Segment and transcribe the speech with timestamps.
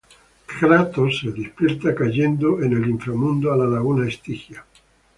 [0.59, 4.65] Kratos se despierta cayendo en el Inframundo, a la Laguna Estigia.